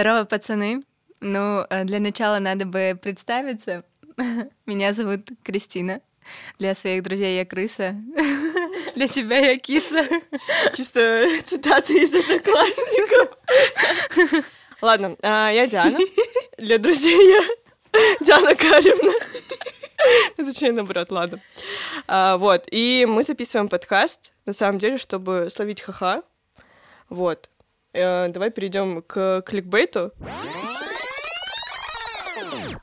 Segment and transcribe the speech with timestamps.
[0.00, 0.82] Здорово, пацаны.
[1.20, 3.84] Ну, э, для начала надо бы представиться.
[4.64, 6.00] Меня зовут Кристина.
[6.58, 7.94] Для своих друзей я крыса.
[8.94, 10.06] Для тебя я киса.
[10.74, 13.36] Чисто цитаты из одноклассников.
[14.80, 15.98] Ладно, а, я Диана.
[16.56, 17.42] Для друзей я
[18.22, 19.12] Диана Каревна.
[20.38, 21.42] Ну, точнее, наоборот, ладно.
[22.06, 26.22] А, вот, и мы записываем подкаст, на самом деле, чтобы словить ха-ха.
[27.10, 27.49] Вот.
[27.94, 30.12] А, давай перейдем к кликбейту.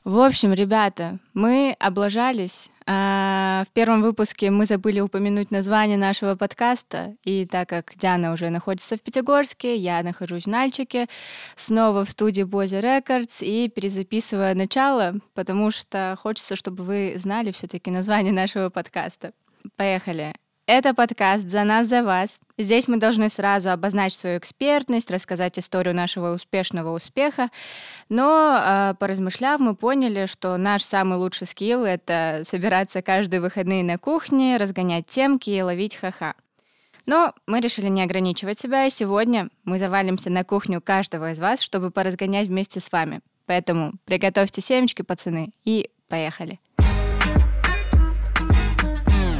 [0.04, 2.70] В общем, ребята, мы облажались.
[2.86, 8.48] А, в первом выпуске мы забыли упомянуть название нашего подкаста, и так как Диана уже
[8.48, 11.08] находится в Пятигорске, я нахожусь в Нальчике,
[11.54, 17.90] снова в студии Бози Records и перезаписываю начало, потому что хочется, чтобы вы знали все-таки
[17.90, 19.32] название нашего подкаста.
[19.76, 20.34] Поехали.
[20.68, 22.42] Это подкаст «За нас, за вас».
[22.58, 27.48] Здесь мы должны сразу обозначить свою экспертность, рассказать историю нашего успешного успеха.
[28.10, 33.96] Но, э, поразмышляв, мы поняли, что наш самый лучший скилл— это собираться каждые выходные на
[33.96, 36.34] кухне, разгонять темки и ловить ха-ха.
[37.06, 41.62] Но мы решили не ограничивать себя, и сегодня мы завалимся на кухню каждого из вас,
[41.62, 43.22] чтобы поразгонять вместе с вами.
[43.46, 46.60] Поэтому приготовьте семечки, пацаны, и поехали.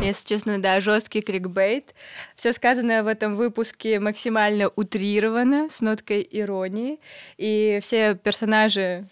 [0.00, 1.94] Если честно, да, жесткий кликбейт.
[2.36, 7.00] Все сказанное в этом выпуске максимально утрировано, с ноткой иронии.
[7.36, 9.06] И все персонажи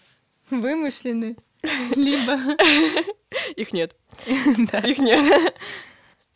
[0.49, 1.35] вымышлены.
[1.95, 2.39] Либо...
[3.55, 3.95] Их нет.
[4.25, 5.53] Их нет.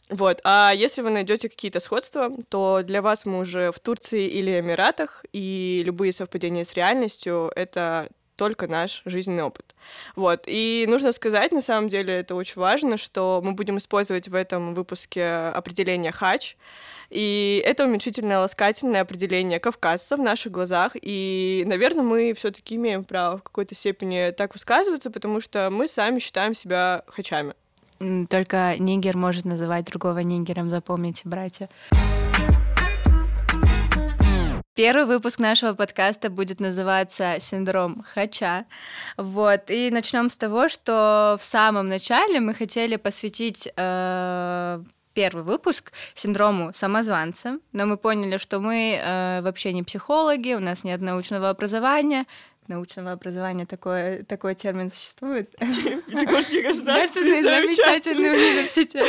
[0.10, 0.42] Вот.
[0.44, 5.24] А если вы найдете какие-то сходства, то для вас мы уже в Турции или Эмиратах,
[5.32, 8.10] и любые совпадения с реальностью— это
[8.42, 9.76] только наш жизненный опыт.
[10.16, 10.46] Вот.
[10.48, 14.74] И нужно сказать, на самом деле, это очень важно, что мы будем использовать в этом
[14.74, 16.58] выпуске определение «хач»,
[17.12, 20.94] и это уменьшительное ласкательное определение кавказца в наших глазах.
[21.00, 26.18] И, наверное, мы все-таки имеем право в какой-то степени так высказываться, потому что мы сами
[26.18, 27.54] считаем себя хачами.
[28.28, 31.70] Только нигер может называть другого нигером, запомните, братья.
[34.74, 38.66] Первый выпуск нашего подкаста будет называться «Синдром Хача».
[39.18, 39.70] Вот.
[39.70, 46.74] И начнем с того, что в самом начале мы хотели посвятить э, первый выпуск синдрому
[46.74, 52.26] самозванца, но мы поняли, что мы э, вообще не психологи, у нас нет научного образования,
[52.68, 55.52] научного образования такое, такой термин существует.
[55.58, 59.06] Пятигорский государственный замечательный университет.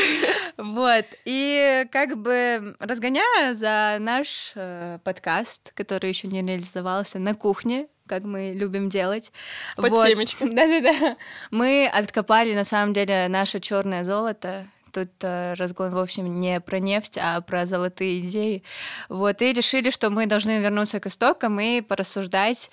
[0.57, 1.07] Вот.
[1.25, 8.25] И как бы разгоняя за наш э, подкаст, который еще не реализовался на кухне, как
[8.25, 9.33] мы любим делать.
[9.77, 10.07] Под вот.
[10.09, 10.55] семечком.
[10.55, 11.17] Да-да-да.
[11.51, 16.79] Мы откопали, на самом деле, наше черное золото, Тут э, разгон, в общем, не про
[16.79, 18.63] нефть, а про золотые идеи.
[19.09, 22.71] Вот, и решили, что мы должны вернуться к истокам и порассуждать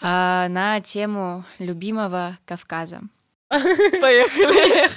[0.00, 0.04] э,
[0.48, 3.00] на тему любимого Кавказа.
[3.48, 4.88] Поехали.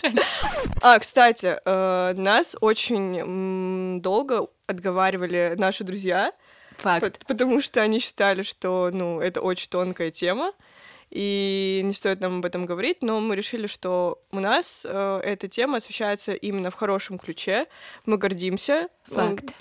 [0.82, 6.34] А, кстати, э, нас очень долго отговаривали наши друзья.
[6.78, 7.26] Факт.
[7.28, 10.52] Потому что они считали, что, ну, это очень тонкая тема
[11.14, 15.48] и не стоит нам об этом говорить, но мы решили, что у нас э, эта
[15.48, 17.68] тема освещается именно в хорошем ключе.
[18.06, 18.90] Мы гордимся.
[19.06, 19.54] Факт.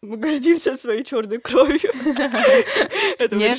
[0.00, 1.80] Мы гордимся своей черной кровью.
[3.18, 3.56] Это Не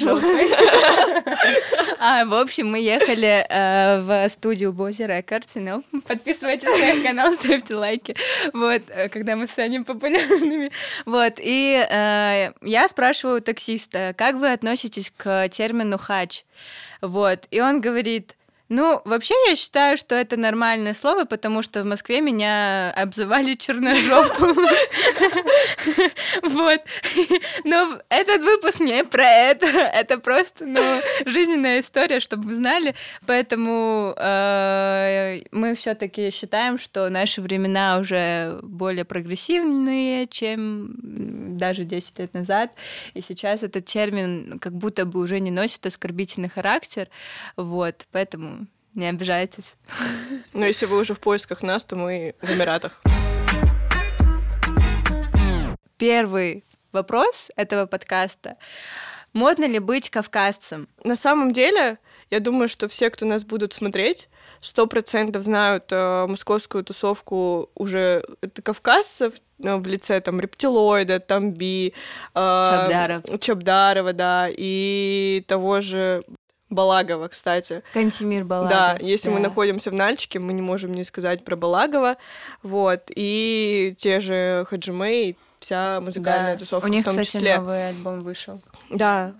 [2.00, 7.34] А, в общем, мы ехали э, в студию Bozi Records, ну, подписывайтесь на наш канал,
[7.40, 8.16] ставьте лайки,
[8.54, 10.70] вот, э, когда мы станем популярными.
[11.06, 16.44] Вот, и э, я спрашиваю таксиста, как вы относитесь к термину «хач»?
[17.02, 18.35] Вот, и он говорит,
[18.68, 24.56] ну, вообще я считаю, что это нормальное слово, потому что в Москве меня обзывали черножопом.
[26.44, 26.82] Вот.
[27.64, 29.66] Но этот выпуск не про это.
[29.68, 32.96] Это просто, ну, жизненная история, чтобы вы знали.
[33.26, 42.34] Поэтому э, мы все-таки считаем, что наши времена уже более прогрессивные, чем даже 10 лет
[42.34, 42.74] назад.
[43.14, 47.10] И сейчас этот термин как будто бы уже не носит оскорбительный характер.
[47.58, 48.06] Вот.
[48.12, 48.65] Поэтому
[48.96, 49.76] не обижайтесь.
[50.54, 53.02] Но если вы уже в поисках нас, то мы в Эмиратах.
[55.98, 58.58] Первый вопрос этого подкаста.
[59.34, 60.88] Модно ли быть кавказцем?
[61.04, 61.98] На самом деле,
[62.32, 64.30] я думаю, что все, кто нас будут смотреть,
[64.62, 71.94] сто процентов знают э, московскую тусовку уже это кавказцев э, в лице там рептилоида, Тамби,
[72.34, 73.24] э, Чабдаров.
[73.42, 76.24] Чабдарова, да, и того же
[76.76, 77.82] Балагова, кстати.
[77.94, 78.70] Кантимир Балагов.
[78.70, 79.36] Да, если да.
[79.36, 82.18] мы находимся в Нальчике, мы не можем не сказать про Балагова.
[82.62, 83.04] Вот.
[83.16, 86.60] И те же Хаджимей, вся музыкальная да.
[86.60, 87.58] тусовка У них, в том кстати, числе.
[87.58, 88.62] новый альбом вышел.
[88.90, 89.34] Да.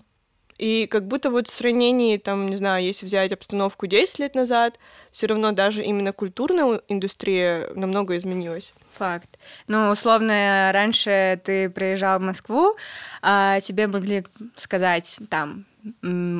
[0.58, 4.78] И как будто вот в сравнении, там, не знаю, если взять обстановку 10 лет назад,
[5.10, 8.72] все равно даже именно культурная индустрия намного изменилась.
[8.96, 9.38] Факт.
[9.68, 12.74] Ну, условно, раньше ты приезжал в Москву,
[13.20, 14.24] а тебе могли
[14.54, 15.66] сказать там,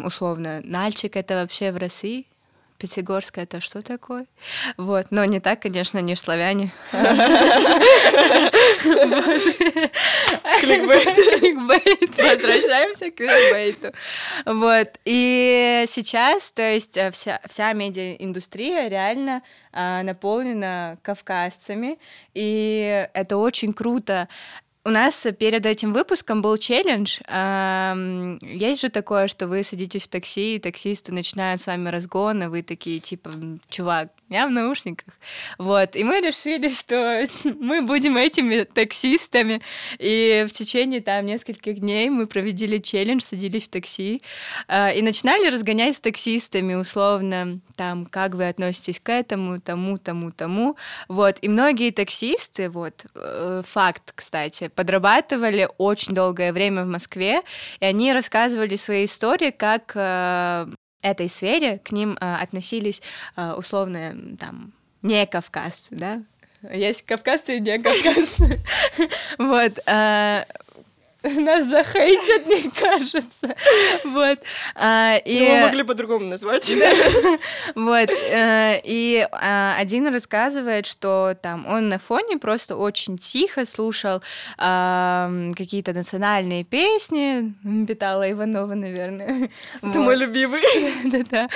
[0.04, 2.26] условно, Нальчик это вообще в России?
[2.78, 4.26] Пятигорск это что такое?
[4.76, 6.70] Вот, но не так, конечно, не славяне.
[10.60, 11.14] Кликбейт.
[11.40, 12.16] Кликбейт.
[12.18, 13.92] Возвращаемся к кликбейту.
[14.44, 14.88] Вот.
[15.06, 19.42] И сейчас, то есть э, вся, вся медиаиндустрия реально
[19.72, 21.98] а, наполнена кавказцами,
[22.34, 24.28] и это очень круто.
[24.86, 27.18] У нас перед этим выпуском был челлендж.
[28.40, 32.46] Есть же такое, что вы садитесь в такси, и таксисты начинают с вами разгон, и
[32.46, 33.30] вы такие, типа,
[33.68, 35.14] чувак, я в наушниках.
[35.58, 35.94] Вот.
[35.94, 39.60] И мы решили, что мы будем этими таксистами.
[39.98, 44.22] И в течение там нескольких дней мы проведели челлендж, садились в такси
[44.68, 50.32] э, и начинали разгонять с таксистами, условно, там, как вы относитесь к этому, тому, тому,
[50.32, 50.76] тому.
[51.08, 51.38] Вот.
[51.42, 57.42] И многие таксисты, вот, э, факт, кстати, подрабатывали очень долгое время в Москве,
[57.80, 60.66] и они рассказывали свои истории, как э,
[61.10, 63.02] этой сфере к ним э, относились
[63.36, 64.72] э, условно там
[65.02, 66.22] не кавказцы, да,
[66.72, 68.60] есть кавказцы и не кавказцы,
[69.38, 70.44] вот, э,
[71.36, 73.56] нас захейтят, мне кажется.
[74.04, 74.38] Вот.
[74.74, 75.40] А, и...
[75.40, 76.70] Ну, мы могли по-другому назвать.
[77.74, 78.10] Вот.
[78.10, 84.22] Э, и а, один рассказывает, что там он на фоне просто очень тихо слушал
[84.56, 87.54] какие-то национальные песни.
[87.86, 89.50] Питала Иванова, наверное.
[89.82, 90.62] Это мой любимый.
[91.10, 91.48] Да-да.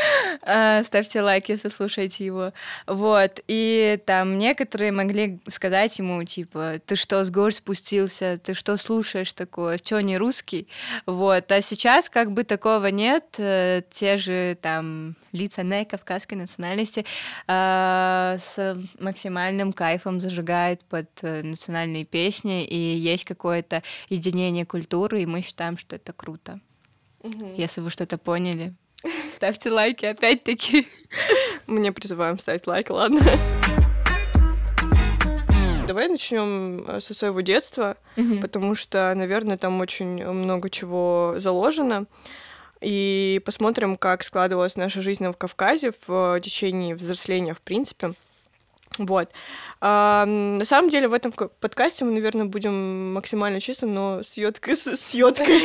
[0.43, 2.53] А, ставьте лайк, если слушаете его.
[2.87, 3.41] Вот.
[3.49, 8.39] И там некоторые могли сказать ему, типа, ты что, с гор спустился?
[8.43, 9.60] Ты что слушаешь такое?
[9.61, 10.67] Такое, что не русский,
[11.07, 17.05] вот, а сейчас как бы такого нет, э, те же там лица не кавказской национальности
[17.47, 25.27] э, с максимальным кайфом зажигают под э, национальные песни, и есть какое-то единение культуры, и
[25.27, 26.61] мы считаем, что это круто.
[27.23, 27.55] Угу.
[27.57, 28.73] Если вы что-то поняли,
[29.37, 30.89] ставьте лайки, опять-таки.
[31.67, 33.21] Мне призываем ставить лайк, ладно
[35.91, 38.41] давай начнем э, со своего детства, mm-hmm.
[38.41, 42.07] потому что, наверное, там очень много чего заложено.
[42.81, 48.13] И посмотрим, как складывалась наша жизнь в Кавказе в течение взросления, в принципе.
[48.99, 49.31] Вот.
[49.81, 54.77] А, на самом деле в этом подкасте мы, наверное, будем максимально честно, но с йодкой,
[54.77, 55.61] с йодкой,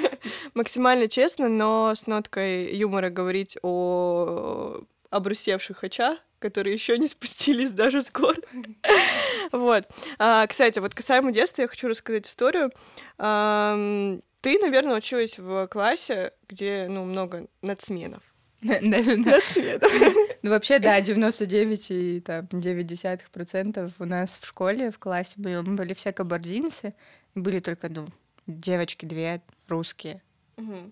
[0.54, 4.80] максимально честно, но с ноткой юмора говорить о
[5.10, 8.36] обрусевших очах, которые еще не спустились даже с гор.
[9.52, 9.88] Вот.
[10.18, 12.70] А, кстати, вот касаемо детства, я хочу рассказать историю.
[13.16, 18.22] Ты, наверное, училась в классе, где, ну, много надсменов.
[18.60, 19.92] Надсменов.
[20.42, 25.34] Ну, вообще, да, 99 и там 9 десятых процентов у нас в школе, в классе
[25.36, 26.94] были, были все кабардинцы,
[27.34, 28.08] были только, ну,
[28.46, 30.22] девочки две русские.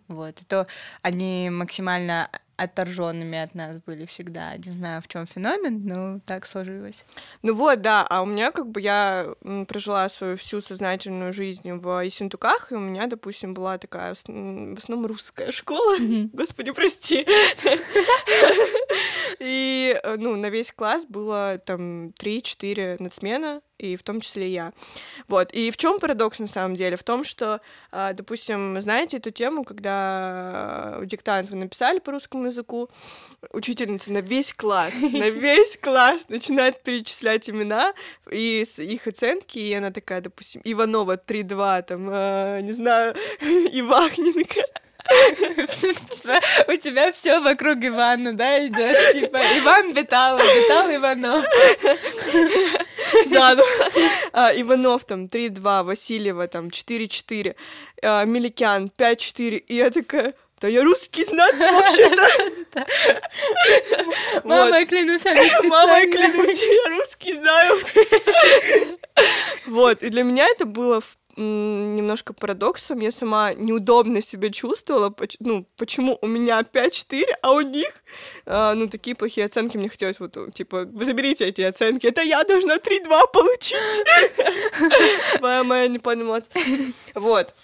[0.09, 0.67] Вот, и то
[1.03, 4.57] они максимально отторженными от нас были всегда.
[4.57, 7.05] Не знаю, в чем феномен, но так сложилось.
[7.43, 9.35] Ну вот, да, а у меня как бы я
[9.69, 15.07] прожила свою всю сознательную жизнь в Ессентуках, и у меня, допустим, была такая в основном
[15.07, 15.97] русская школа.
[16.33, 17.27] Господи, прости.
[19.39, 24.73] И, э, ну, на весь класс было там 3-4 надсмена, и в том числе я.
[25.29, 25.53] Вот.
[25.53, 26.97] И в чем парадокс на самом деле?
[26.97, 27.61] В том, что,
[27.93, 32.89] а, допустим, знаете эту тему, когда диктант вы написали по русскому языку,
[33.53, 37.93] учительница на весь класс, на весь класс начинает перечислять имена
[38.31, 44.61] и их оценки, и она такая, допустим, Иванова 3-2, там, а, не знаю, Ивахненко
[46.69, 49.13] у тебя все вокруг Ивана, да, идет.
[49.13, 51.45] Типа Иван Бетал, Бетал Иванов.
[53.29, 53.69] Заново.
[54.33, 57.55] А, Иванов там 3-2, Васильева там 4-4,
[58.03, 59.57] а, Меликян 5-4.
[59.57, 62.29] И я такая, да я русский знать вообще-то.
[64.45, 65.25] Мама, я клянусь,
[65.65, 67.79] Мама, я клянусь, я русский знаю.
[69.67, 71.03] Вот, и для меня это было
[71.37, 73.01] немножко парадоксом.
[73.01, 75.15] Я сама неудобно себя чувствовала.
[75.41, 77.93] Ну, почему у меня 5-4, а у них,
[78.47, 79.77] э, ну, такие плохие оценки.
[79.77, 82.07] Мне хотелось вот, типа, вы заберите эти оценки.
[82.07, 83.77] Это я должна 3-2 получить.
[85.41, 86.51] Моя не понимать.
[87.15, 87.55] Вот.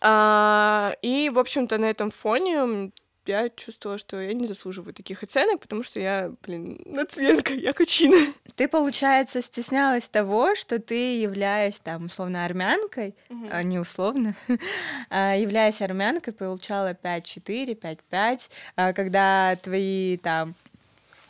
[0.00, 2.92] А, и, в общем-то, на этом фоне
[3.28, 8.32] я чувствовала, что я не заслуживаю таких оценок, потому что я, блин, нацвенка, я качина.
[8.54, 13.46] Ты, получается, стеснялась того, что ты, являясь там условно армянкой, угу.
[13.50, 14.34] а, не условно,
[15.10, 20.54] а, являясь армянкой, получала 5-4, 5-5, а, когда твои там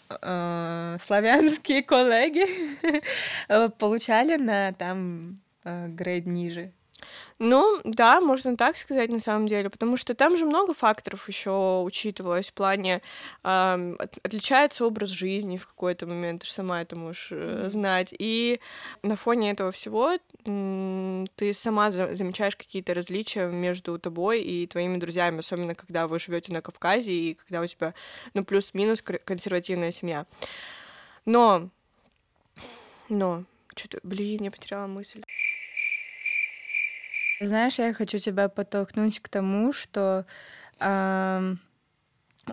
[0.09, 2.47] э, славянские коллеги
[3.79, 6.73] получали на там э, грейд ниже.
[7.39, 11.83] Ну, да, можно так сказать на самом деле, потому что там же много факторов еще
[11.85, 13.03] учитывалось в плане
[13.45, 17.69] э, отличается образ жизни в какой-то момент, ты же сама это можешь mm-hmm.
[17.69, 18.59] знать, и
[19.03, 20.13] на фоне этого всего
[20.45, 26.55] ты сама за- замечаешь какие-то различия между тобой и твоими друзьями, особенно когда вы живете
[26.55, 27.93] на Кавказе и когда у тебя,
[28.33, 30.25] ну, плюс-минус консервативная семья.
[31.27, 31.69] Но,
[33.11, 35.23] но, что-то, блин, я потеряла мысль.
[37.41, 40.25] Знаешь, я хочу тебя подтолкнуть к тому, что
[40.81, 41.55] э,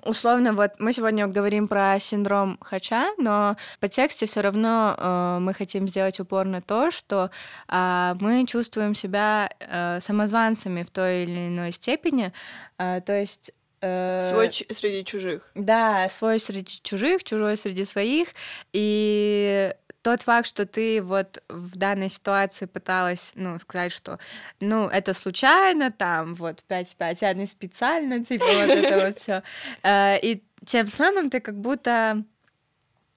[0.03, 5.53] условно, вот мы сегодня говорим про синдром Хача, но по тексте все равно э, мы
[5.53, 7.29] хотим сделать упор на то, что
[7.69, 12.33] э, мы чувствуем себя э, самозванцами в той или иной степени,
[12.77, 15.49] э, то есть э, Свой среди чужих.
[15.55, 18.29] Да, свой среди чужих, чужой среди своих.
[18.73, 19.73] И
[20.03, 24.19] тот факт, что ты вот в данной ситуации пыталась, ну, сказать, что,
[24.59, 29.43] ну, это случайно, там, вот, 5-5, а не специально, типа, вот это вот все.
[29.81, 32.23] Э, и тем самым ты как будто,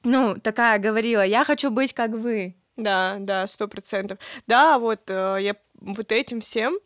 [0.05, 2.55] ну, такая говорила, я хочу быть как вы.
[2.77, 4.19] Да, да, сто процентов.
[4.47, 6.79] Да, вот э, я вот этим всем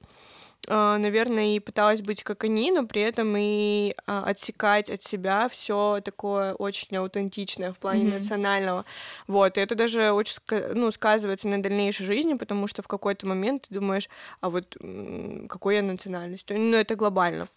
[0.68, 6.00] наверное, и пыталась быть как они, но при этом и а, отсекать от себя все
[6.04, 8.14] такое очень аутентичное в плане mm-hmm.
[8.14, 8.84] национального.
[9.26, 10.36] Вот, и это даже очень
[10.74, 14.08] ну, сказывается на дальнейшей жизни, потому что в какой-то момент ты думаешь,
[14.40, 14.76] а вот
[15.48, 16.46] какой я национальность?
[16.50, 17.48] Ну, это глобально.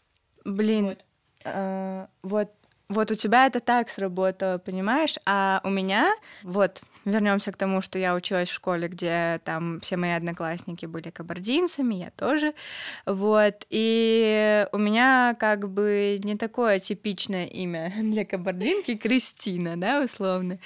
[0.46, 1.06] Блин, вот.
[1.46, 2.50] Э, вот
[2.90, 5.16] вот у тебя это так сработало, понимаешь?
[5.26, 6.14] А у меня,
[6.44, 11.10] вот, вернемся к тому, что я училась в школе, где там все мои одноклассники были
[11.10, 12.54] кабардинцами, я тоже,
[13.06, 20.60] вот, и у меня как бы не такое типичное имя для кабардинки, Кристина, да, условно,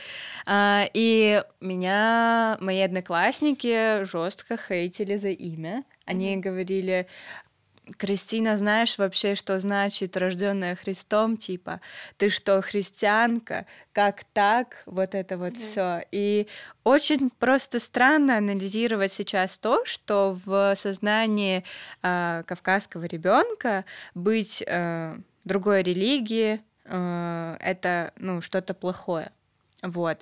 [0.46, 6.40] а, и меня мои одноклассники жестко хейтили за имя, они mm-hmm.
[6.40, 7.08] говорили,
[7.98, 11.82] Кристина, знаешь вообще, что значит рожденная Христом, типа,
[12.18, 13.66] ты что, христианка?
[13.94, 14.84] Как так?
[14.86, 15.60] Вот это вот mm-hmm.
[15.60, 16.06] все.
[16.12, 16.48] И
[16.84, 21.64] очень просто странно анализировать сейчас то, что в сознании
[22.04, 29.32] э, кавказского ребенка быть э, другой религии э, это ну что-то плохое.
[29.82, 30.20] Вот.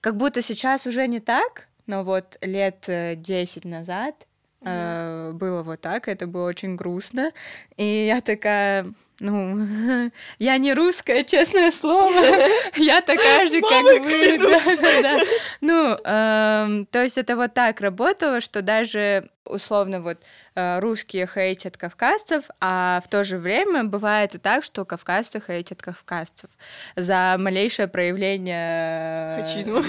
[0.00, 4.26] Как будто сейчас уже не так, но вот лет 10 назад
[4.62, 5.32] Mm-hmm.
[5.34, 7.32] было вот так, это было очень грустно.
[7.76, 8.86] И я такая,
[9.20, 14.36] ну, я не русская, честное слово, я такая же, как вы.
[14.46, 15.20] Да, да.
[15.60, 20.18] Ну, эм, то есть это вот так работало, что даже условно вот
[20.54, 25.82] э, русские хейтят кавказцев, а в то же время бывает и так, что кавказцы хейтят
[25.82, 26.50] кавказцев
[26.96, 29.44] за малейшее проявление...
[29.44, 29.82] Хачизма.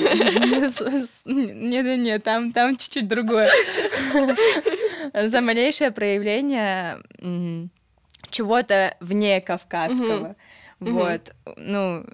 [1.26, 3.52] Нет-нет, там, там чуть-чуть другое.
[5.14, 7.00] За малейшее проявление
[8.30, 10.36] чего-то вне кавказского.
[10.80, 12.06] Вот, ну,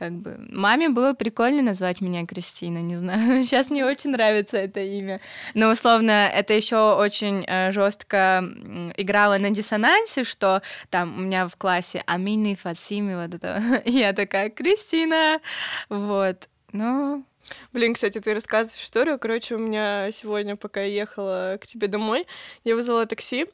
[0.00, 3.42] как бы маме было прикольно назвать меня Кристина, не знаю.
[3.42, 5.20] Сейчас мне очень нравится это имя.
[5.52, 8.42] Но условно это еще очень э, жестко
[8.96, 13.82] играло на диссонансе, что там у меня в классе Амины Фасими, вот это.
[13.84, 15.38] Я такая Кристина,
[15.90, 16.48] вот.
[16.72, 17.22] Ну,
[17.74, 19.18] Блин, кстати, ты рассказываешь историю.
[19.18, 22.26] Короче, у меня сегодня, пока я ехала к тебе домой,
[22.64, 23.46] я вызвала такси.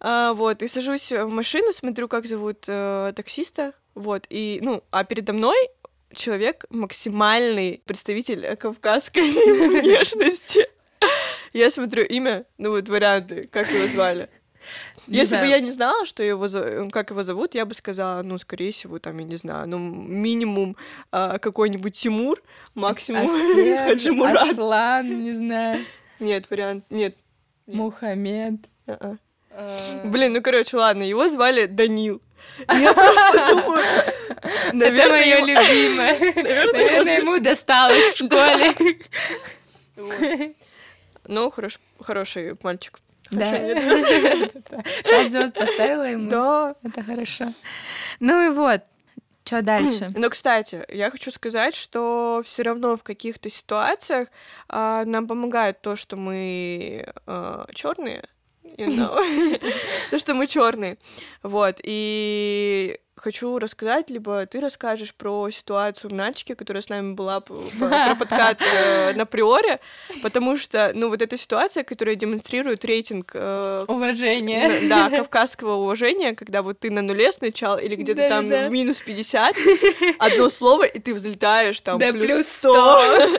[0.00, 3.72] А, вот, и сажусь в машину, смотрю, как зовут э, таксиста.
[3.94, 5.56] Вот, и, ну, а передо мной
[6.14, 9.22] человек максимальный представитель кавказской
[9.80, 10.66] внешности.
[11.52, 14.28] Я смотрю имя, ну вот варианты, как его звали.
[15.06, 15.44] Не Если знаю.
[15.46, 16.48] бы я не знала, что его,
[16.90, 20.76] как его зовут, я бы сказала, ну, скорее всего, там, я не знаю, ну, минимум
[21.12, 22.42] а, какой-нибудь Тимур,
[22.74, 23.28] максимум
[23.86, 24.50] Хаджимурат.
[24.50, 25.84] Аслан, не знаю.
[26.18, 27.16] Нет, вариант, нет.
[27.66, 28.68] Мухаммед.
[28.86, 29.16] А-а.
[30.04, 32.20] Блин, ну, короче, ладно, его звали Данил.
[32.68, 33.84] Я просто думаю...
[34.46, 36.18] Это мое любимое.
[36.72, 38.74] Наверное, ему досталось в школе.
[41.26, 43.00] Ну, хорош, хороший мальчик.
[43.30, 43.50] Да.
[43.50, 46.30] Пять звезд поставила ему.
[46.30, 46.74] Да.
[46.84, 47.46] Это хорошо.
[48.20, 48.82] Ну и вот,
[49.44, 50.06] что дальше?
[50.14, 54.28] Ну, кстати, я хочу сказать, что все равно в каких-то ситуациях
[54.68, 58.28] а, нам помогает то, что мы а, черные,
[58.78, 59.16] you know.
[60.10, 60.98] То, что мы черные.
[61.42, 61.80] Вот.
[61.82, 68.14] И хочу рассказать, либо ты расскажешь про ситуацию в Нальчике, которая с нами была про
[68.14, 69.80] подкат э, на приоре,
[70.22, 73.30] потому что, ну, вот эта ситуация, которая демонстрирует рейтинг...
[73.34, 74.70] Э, уважения.
[74.88, 78.68] Да, кавказского уважения, когда вот ты на нуле сначала или где-то да, там да.
[78.68, 79.56] в минус 50,
[80.18, 83.38] одно слово, и ты взлетаешь там да, плюс 100.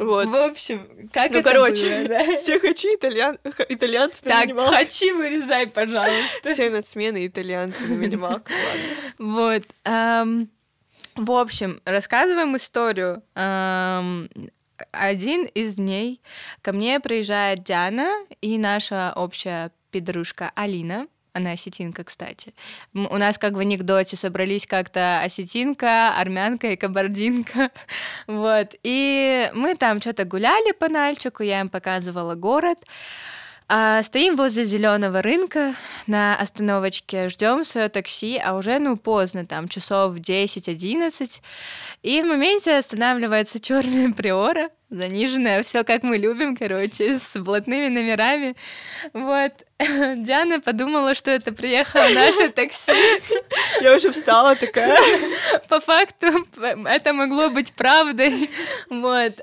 [0.00, 0.28] вот.
[0.28, 2.24] В общем, как ну, это короче, было, да?
[2.36, 3.38] все итальян...
[3.68, 6.52] итальянцы на Так, хачи вырезай, пожалуйста.
[6.52, 8.89] Все нацмены итальянцы на минималках, ладно.
[9.18, 9.64] Вот.
[9.84, 13.22] В общем, рассказываем историю.
[14.92, 16.20] Один из дней
[16.62, 21.06] ко мне приезжает Диана и наша общая подружка Алина.
[21.32, 22.54] Она осетинка, кстати.
[22.92, 27.70] У нас как в анекдоте собрались как-то осетинка, армянка и кабардинка.
[28.26, 28.74] вот.
[28.82, 32.78] И мы там что-то гуляли по Нальчику, я им показывала город.
[33.72, 35.76] А, стоим возле зеленого рынка
[36.08, 41.40] на остановочке, ждем свое такси, а уже ну поздно, там часов 10-11.
[42.02, 48.56] И в моменте останавливается черная приора, заниженная, все как мы любим, короче, с блатными номерами.
[49.12, 49.52] Вот.
[49.78, 52.90] Диана подумала, что это приехало наше такси.
[53.82, 54.98] Я уже встала такая.
[55.68, 56.26] По факту
[56.86, 58.50] это могло быть правдой.
[58.90, 59.34] Вот.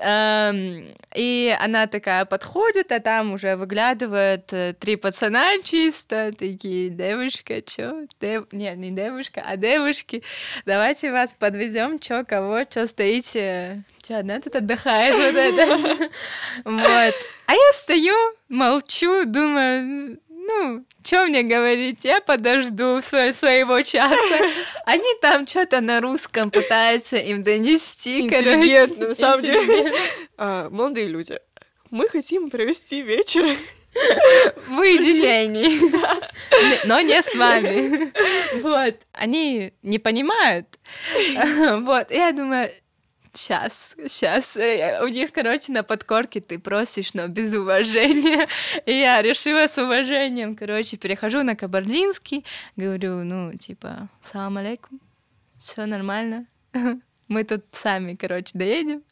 [1.14, 8.06] И она такая подходит, а там уже выглядывают э, три пацана чисто, такие, девушка, чё?
[8.20, 8.44] Дев...
[8.52, 10.22] Нет, не девушка, а девушки.
[10.66, 13.84] Давайте вас подвезем, чё, кого, чё стоите?
[14.02, 15.16] Чё, одна тут отдыхаешь?
[15.16, 16.10] Вот это.
[16.64, 17.14] Вот.
[17.46, 18.14] А я стою,
[18.48, 20.18] молчу, думаю,
[20.48, 24.38] ну, что мне говорить, я подожду свой, своего часа.
[24.86, 28.20] Они там что-то на русском пытаются им донести.
[28.22, 29.92] Интеллигентно, на самом деле.
[30.38, 31.38] А, молодые люди,
[31.90, 33.44] мы хотим провести вечер
[34.68, 35.78] в уединении,
[36.86, 38.12] но не с вами.
[38.62, 40.66] Вот, они не понимают.
[41.82, 42.70] Вот, я думаю,
[43.38, 44.56] Сейчас, сейчас.
[44.56, 48.48] Э, у них, короче, на подкорке ты просишь, но без уважения.
[48.86, 54.98] И я решила с уважением, короче, перехожу на кабардинский, говорю, ну, типа, салам алейкум,
[55.60, 56.46] все нормально.
[57.28, 59.02] Мы тут сами, короче, доедем.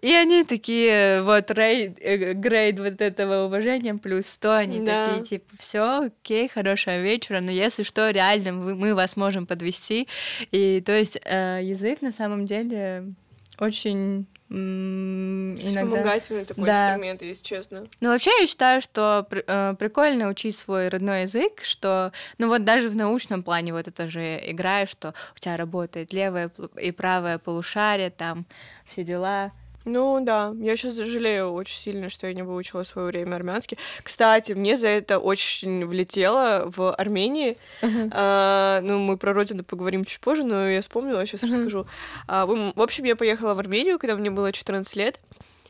[0.00, 5.08] И они такие, вот, рейд, э, грейд вот этого уважения плюс 100, они да.
[5.08, 10.08] такие, типа, все, окей, хорошего вечера, но если что, реально мы вас можем подвести.
[10.52, 13.12] И то есть э, язык на самом деле
[13.58, 16.18] очень иногда...
[16.18, 16.86] Такой да.
[16.86, 17.86] инструмент, если честно.
[18.00, 22.88] Ну, вообще, я считаю, что э, прикольно учить свой родной язык, что, ну, вот даже
[22.88, 28.10] в научном плане вот это же игра, что у тебя работает левое и правое полушарие,
[28.10, 28.46] там,
[28.86, 29.52] все дела.
[29.88, 33.78] Ну да, я сейчас жалею очень сильно, что я не выучила в свое время армянский.
[34.02, 37.56] Кстати, мне за это очень влетело в Армении.
[37.82, 38.10] Uh-huh.
[38.12, 41.48] А, ну, мы про родину поговорим чуть позже, но я вспомнила, сейчас uh-huh.
[41.48, 41.86] расскажу.
[42.26, 45.20] А, в, в общем, я поехала в Армению, когда мне было 14 лет.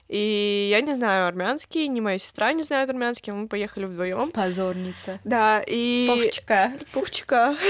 [0.08, 4.30] И я не знаю армянский, ни моя сестра не знает армянский, мы поехали вдвоем.
[4.30, 5.20] Позорница.
[5.24, 6.06] Да, и...
[6.08, 6.72] Пухчика.
[6.92, 7.56] Пухчика.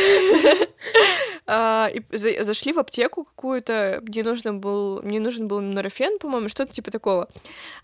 [1.51, 6.74] А, и зашли в аптеку какую-то, мне нужен был, мне нужен был норофен, по-моему, что-то
[6.74, 7.31] типа такого.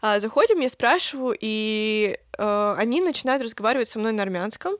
[0.03, 4.75] А, заходим, я спрашиваю, и а, они начинают разговаривать со мной на армянском,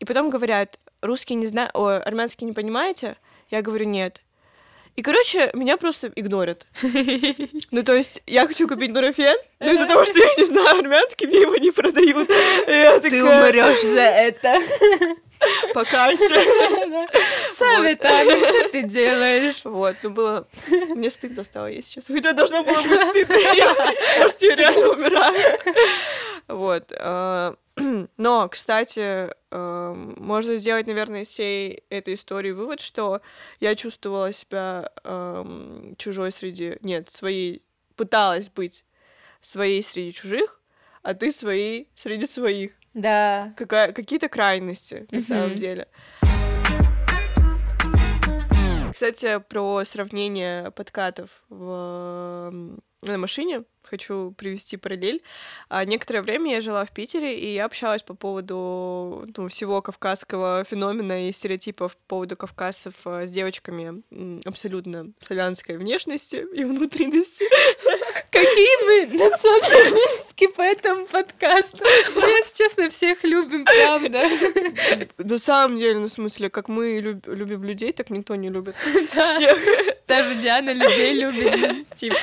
[0.00, 3.16] и потом говорят, русский не знаю, армянский не понимаете?
[3.50, 4.22] Я говорю, нет.
[4.94, 6.66] И, короче, меня просто игнорят.
[7.70, 11.26] Ну, то есть, я хочу купить нурофен, но из-за того, что я не знаю армянский,
[11.26, 12.28] мне его не продают.
[12.28, 14.58] Ты умрешь за это.
[15.72, 16.44] Покайся.
[17.56, 19.62] Сами так, что ты делаешь?
[19.64, 20.46] Вот, ну было...
[20.68, 22.14] Мне стыдно стало, если честно.
[22.14, 23.36] Хотя должно было быть стыдно.
[24.20, 25.58] Может, я реально умираю.
[26.48, 26.92] Вот.
[28.16, 33.20] Но, кстати, эм, можно сделать, наверное, из всей этой истории вывод, что
[33.60, 36.78] я чувствовала себя эм, чужой среди...
[36.82, 37.62] Нет, своей...
[37.96, 38.84] Пыталась быть
[39.40, 40.60] своей среди чужих,
[41.02, 42.72] а ты своей среди своих.
[42.94, 43.54] Да.
[43.56, 43.92] Какая...
[43.92, 45.88] Какие-то крайности, на самом деле.
[48.92, 52.50] Кстати, про сравнение подкатов в...
[53.02, 55.22] на машине хочу привести параллель.
[55.68, 60.64] А некоторое время я жила в Питере, и я общалась по поводу ну, всего кавказского
[60.64, 64.02] феномена и стереотипов по поводу кавказцев э, с девочками
[64.46, 67.44] абсолютно славянской внешности и внутренности.
[68.30, 69.28] Какие мы
[70.32, 71.78] националистки по этому подкасту.
[72.16, 74.22] Мы, если честно, всех любим, правда.
[75.18, 78.74] На самом деле, ну, в смысле, как мы любим людей, так никто не любит
[79.10, 79.58] всех.
[80.06, 82.16] Даже Диана людей любит, типа.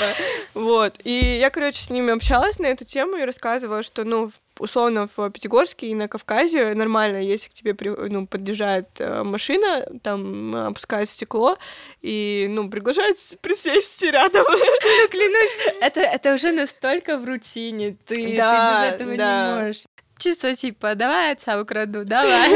[0.54, 0.96] Вот.
[1.04, 5.30] И я, короче, с ними общалась на эту тему и рассказывала, что, ну, условно, в
[5.30, 7.76] Пятигорске и на Кавказе нормально, если к тебе
[8.10, 11.58] ну, подъезжает э, машина, там опускает стекло
[12.02, 14.46] и, ну, приглашает присесть рядом.
[14.50, 19.56] Ну, клянусь, это, это уже настолько в рутине, ты, да, ты без этого да.
[19.56, 19.86] не можешь
[20.20, 22.50] чисто типа, давай отца украду, давай.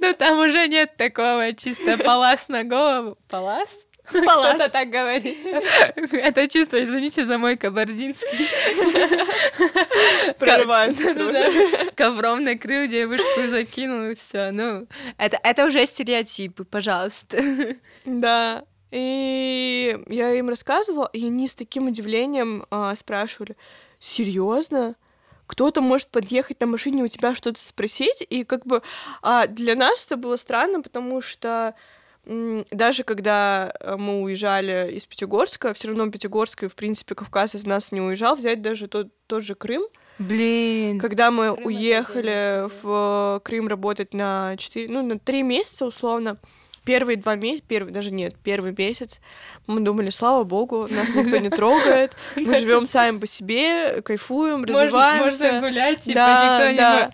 [0.00, 3.18] Ну там уже нет такого чисто палас на голову.
[3.28, 3.68] Палас?
[4.04, 5.38] Кто-то так говорит.
[6.12, 8.48] Это чисто, извините за мой кабардинский.
[10.38, 10.96] Прорывает.
[11.94, 14.50] Ковром накрыл, девушку закинул, и все.
[14.52, 14.86] Ну,
[15.16, 17.38] это, это уже стереотипы, пожалуйста.
[18.04, 18.64] Да.
[18.90, 23.56] И я им рассказывала, и они с таким удивлением а, спрашивали,
[23.98, 24.94] серьезно?
[25.46, 28.82] кто-то может подъехать на машине у тебя что-то спросить, и как бы
[29.22, 31.74] а для нас это было странно, потому что
[32.26, 37.66] даже когда э, мы уезжали из Пятигорска, все равно Пятигорск и, в принципе, Кавказ из
[37.66, 39.82] нас не уезжал, взять даже тот, тот же Крым.
[40.18, 41.00] Блин.
[41.00, 46.38] Когда мы Крым уехали в Крым работать на 4, ну, на 3 месяца условно,
[46.84, 49.20] первые два месяца, первый, даже нет, первый месяц,
[49.66, 55.44] мы думали, слава богу, нас никто не трогает, мы живем сами по себе, кайфуем, развиваемся.
[55.44, 57.10] Можно гулять, типа, да, никто да,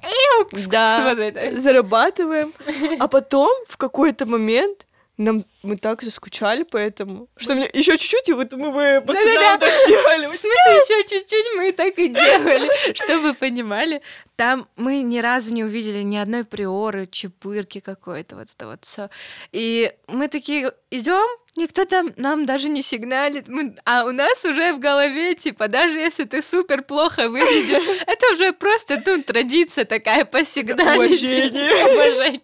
[0.53, 0.67] не...
[0.67, 2.53] Да, зарабатываем.
[2.99, 4.87] А потом в какой-то момент
[5.21, 9.61] нам мы так заскучали по этому, что мне еще чуть-чуть, и вот мы бы пацанам
[9.61, 10.27] так делали.
[10.27, 14.01] В смысле еще чуть-чуть мы так и делали, чтобы вы понимали.
[14.37, 19.11] Там мы ни разу не увидели ни одной приоры, чепырки какой-то, вот это вот все.
[19.53, 21.29] И мы такие идем,
[21.61, 25.99] никто там нам даже не сигналит, мы, а у нас уже в голове, типа, даже
[25.99, 31.23] если ты супер плохо выглядишь, это уже просто, ну, традиция такая посигналить.
[31.23, 31.85] Уважение.
[31.95, 32.41] Уважение.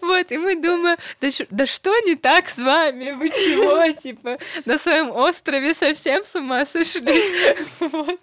[0.00, 4.78] Вот, и мы думаем, да, да что не так с вами, вы чего, типа, на
[4.78, 7.22] своем острове совсем с ума сошли.
[7.80, 8.20] Вот.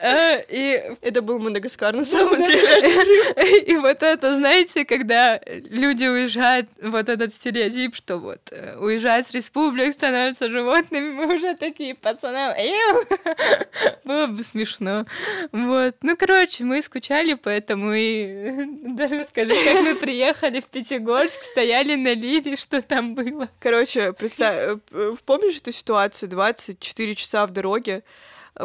[0.00, 0.82] А, и...
[1.02, 3.62] Это был Мадагаскар, на самом деле.
[3.66, 9.32] И вот это, знаете, когда люди уезжают, вот этот стереотип, что вот э, уезжают с
[9.32, 12.54] республики, республик становятся животными, мы уже такие пацаны.
[14.04, 15.06] Было бы смешно.
[15.52, 15.96] Вот.
[16.02, 22.14] Ну, короче, мы скучали, поэтому и даже скажи, как мы приехали в Пятигорск, стояли на
[22.14, 23.48] лире, что там было.
[23.60, 26.28] Короче, представь, э, помнишь эту ситуацию?
[26.28, 28.02] 24 часа в дороге,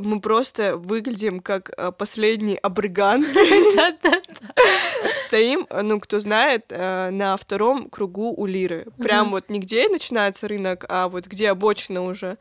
[0.01, 3.25] мы просто выглядим как э, последний абриган.
[5.25, 8.87] Стоим, ну, кто знает, э, на втором кругу у Лиры.
[8.97, 12.37] Прям вот нигде начинается рынок, а вот где обочина уже.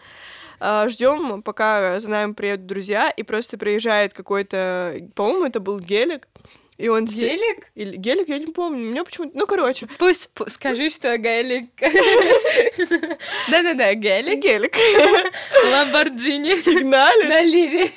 [0.59, 6.29] Ждем, пока за нами приедут друзья, и просто приезжает какой-то, по-моему, это был гелик,
[6.79, 7.71] и он гелик?
[7.75, 8.89] Или гелик, я не помню.
[8.89, 9.37] У меня почему-то.
[9.37, 9.89] Ну, короче.
[9.99, 11.71] Пусть скажи, что гелик.
[13.51, 14.41] Да-да-да, гелик.
[14.41, 14.77] Гелик.
[15.71, 16.51] Ламборджини.
[16.61, 17.29] Сигналит.
[17.29, 17.91] На ливе.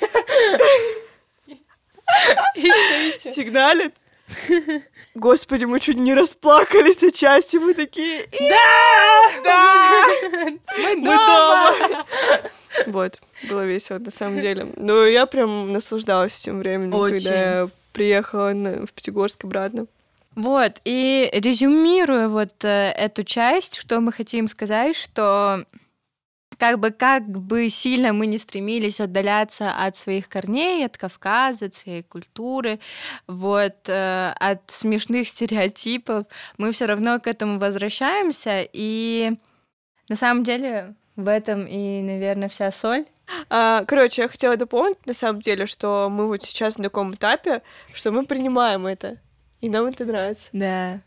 [3.18, 3.94] Сигналит.
[5.14, 8.22] Господи, мы чуть не расплакались о часе, мы такие...
[8.38, 9.42] Да!
[9.44, 10.06] Да!
[10.76, 11.74] Мы дома!
[12.86, 14.72] Вот, было весело на самом деле.
[14.76, 19.86] Но я прям наслаждалась тем временем, когда я приехала на, в Пятигорск обратно.
[20.36, 25.66] Вот, и резюмируя вот э, эту часть, что мы хотим сказать, что
[26.56, 31.74] как бы, как бы сильно мы не стремились отдаляться от своих корней, от Кавказа, от
[31.74, 32.78] своей культуры,
[33.26, 36.26] вот, э, от смешных стереотипов,
[36.58, 39.32] мы все равно к этому возвращаемся, и
[40.08, 43.06] на самом деле в этом и, наверное, вся соль.
[43.48, 47.62] А, короче, я хотела дополнить, на самом деле, что мы вот сейчас на таком этапе,
[47.92, 49.18] что мы принимаем это,
[49.60, 50.48] и нам это нравится.
[50.52, 51.00] Да,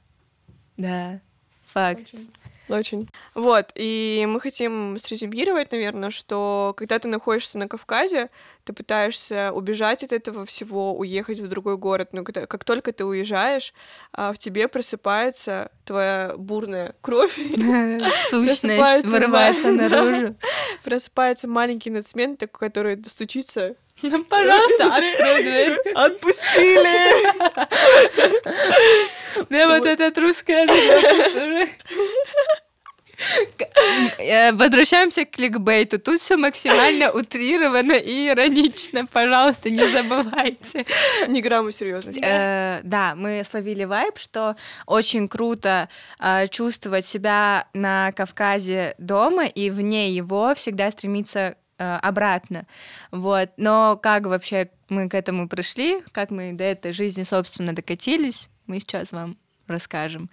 [0.78, 1.20] да,
[1.66, 2.02] факт.
[2.02, 2.30] Очень.
[2.69, 3.10] Очень.
[3.34, 8.30] Вот, и мы хотим срезюмировать, наверное, что когда ты находишься на Кавказе,
[8.63, 13.04] ты пытаешься убежать от этого всего, уехать в другой город, но когда, как только ты
[13.04, 13.73] уезжаешь,
[14.13, 17.36] а, в тебе просыпается твоя бурная кровь.
[18.30, 20.36] Сущность вырывается наружу.
[20.84, 25.77] Просыпается маленький нацмен, который достучится ну, пожалуйста, открой дверь.
[25.95, 27.34] Отпустили!
[29.49, 30.67] Да, вот этот русская
[34.17, 35.99] Э, возвращаемся к кликбейту.
[35.99, 39.06] Тут все максимально утрировано и иронично.
[39.06, 40.86] Пожалуйста, не забывайте.
[41.27, 42.21] Ни грамма серьезности.
[42.23, 49.69] Э, да, мы словили вайб, что очень круто э, чувствовать себя на Кавказе дома и
[49.69, 51.56] вне его всегда стремиться
[52.02, 52.65] обратно.
[53.12, 53.50] Вот.
[53.58, 58.80] Но как вообще мы к этому пришли, как мы до этой жизни, собственно, докатились, мы
[58.80, 60.30] сейчас вам расскажем.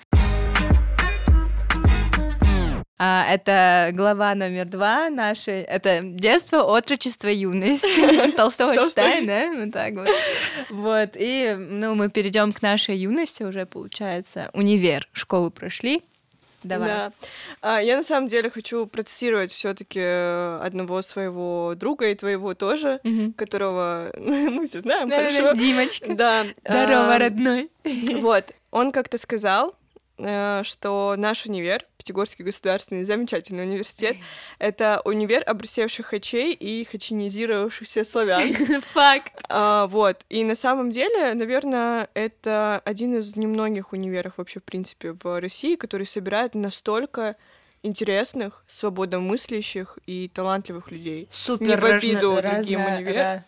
[3.02, 5.62] А, это глава номер два нашей.
[5.62, 7.86] Это детство, отрочество, юность.
[8.36, 9.50] Толстого читаем, да?
[9.56, 10.08] Вот так вот.
[10.68, 11.10] Вот.
[11.14, 14.50] И, ну, мы перейдем к нашей юности уже, получается.
[14.52, 16.02] Универ, школу прошли.
[16.62, 16.88] Давай.
[16.88, 17.12] Да.
[17.62, 23.32] А, я на самом деле хочу процессировать все-таки одного своего друга и твоего тоже, угу.
[23.36, 25.52] которого мы все знаем да, хорошо.
[25.54, 26.14] Димочка.
[26.14, 26.46] Да.
[26.64, 27.70] Здорово, а, родной.
[28.20, 28.52] Вот.
[28.70, 29.79] Он как-то сказал, Э,
[30.64, 34.16] что наш универ, Пятигорский государственный замечательный университет,
[34.58, 38.52] это универ обрусевших хачей и хачинизировавшихся славян.
[38.92, 39.32] Факт.
[39.48, 40.24] А, вот.
[40.28, 45.76] И на самом деле, наверное, это один из немногих универов вообще, в принципе, в России,
[45.76, 47.36] который собирает настолько
[47.82, 51.28] интересных, свободомыслящих и талантливых людей.
[51.30, 53.16] Супер Не в обиду разно, другим разно, универ.
[53.16, 53.42] Ra,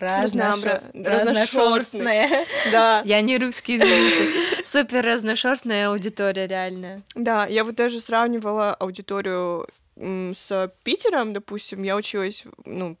[0.00, 0.82] ra, разношер...
[0.94, 2.46] разношерстная.
[2.72, 3.02] Да.
[3.04, 4.64] Я не русский, извините.
[4.64, 7.02] Супер разношерстная аудитория, реально.
[7.14, 9.66] Да, я вот даже сравнивала аудиторию
[10.00, 12.96] с Питером, допустим, я училась, ну,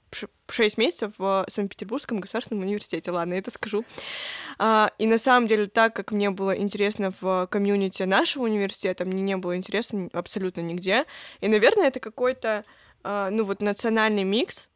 [0.50, 3.84] 6 месяцев в Санкт-Петербургском государственном университете, ладно, это скажу.
[4.58, 9.22] А, и на самом деле, так как мне было интересно в комьюнити нашего университета, мне
[9.22, 11.04] не было интересно абсолютно нигде.
[11.40, 12.64] И, наверное, это какой-то,
[13.04, 14.68] а, ну, вот национальный микс,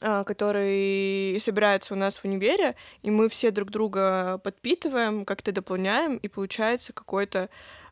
[0.00, 6.18] а, который собирается у нас в универе, и мы все друг друга подпитываем, как-то дополняем,
[6.18, 7.48] и получается какой-то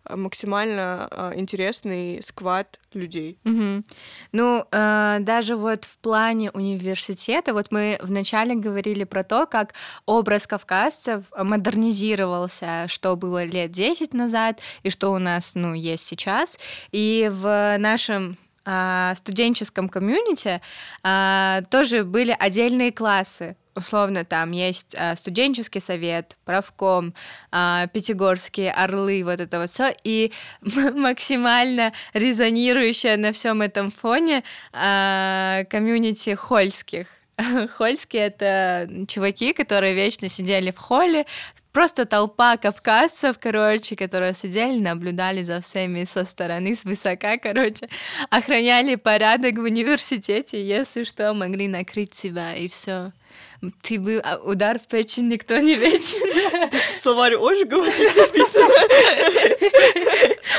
[0.08, 3.38] максимально э, интересный сквад людей.
[3.44, 3.84] Угу.
[4.32, 9.74] Ну, э, даже вот в плане университета, вот мы вначале говорили про то, как
[10.06, 16.58] образ кавказцев модернизировался, что было лет 10 назад и что у нас, ну, есть сейчас.
[16.92, 18.36] И в нашем
[18.66, 20.60] а, студенческом комьюнити
[21.70, 27.14] тоже были отдельные классы условно там есть а, студенческий совет, правком,
[27.50, 30.32] а, пятигорские орлы, вот это вот все, и
[30.62, 37.06] максимально резонирующая на всем этом фоне а, комьюнити хольских.
[37.76, 41.26] Хольские— это чуваки, которые вечно сидели в холле,
[41.74, 47.88] просто толпа кавказцев, короче, которые сидели, наблюдали за всеми со стороны, с высока, короче,
[48.30, 53.12] охраняли порядок в университете, если что, могли накрыть себя, и все
[53.82, 56.20] ты был а удар в печень, никто не вечен.
[56.70, 57.86] В словарь Ожегова.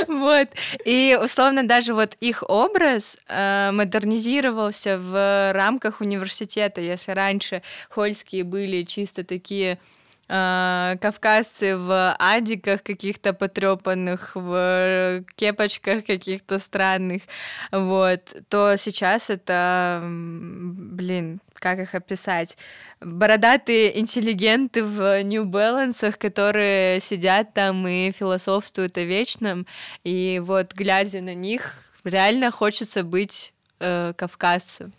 [0.08, 0.50] Вот.
[0.84, 6.82] И условно даже вот их образ э, модернизировался в рамках университета.
[6.82, 9.80] Если раньше хольские были чисто такие
[10.28, 17.24] кавказцы в адиках каких-то потрепанных, в кепочках каких-то странных,
[17.72, 22.58] вот, то сейчас это, блин, как их описать,
[23.02, 29.68] бородатые интеллигенты в New Balance, которые сидят там и философствуют о вечном,
[30.04, 31.72] и вот глядя на них,
[32.04, 34.94] реально хочется быть э, кавказцем.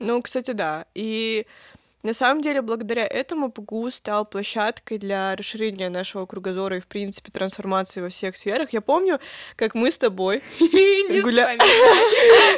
[0.00, 0.86] Ну, кстати, да.
[0.94, 1.46] И
[2.04, 7.32] на самом деле, благодаря этому ПГУ стал площадкой для расширения нашего кругозора и, в принципе,
[7.32, 8.74] трансформации во всех сферах.
[8.74, 9.20] Я помню,
[9.56, 10.42] как мы с тобой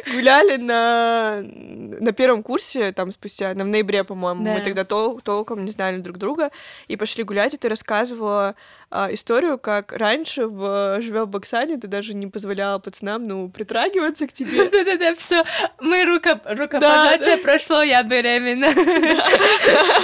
[0.13, 5.99] гуляли на на первом курсе, там спустя, в ноябре, по-моему, мы тогда толком не знали
[5.99, 6.51] друг друга,
[6.89, 8.57] и пошли гулять, и ты рассказывала
[8.89, 14.29] а, историю, как раньше в живя в Баксане ты даже не позволяла пацанам, ну, притрагиваться
[14.29, 14.69] к тебе.
[14.71, 15.45] Да-да-да, все.
[15.81, 18.73] Мы рука, рукопожатие прошло, я беременна.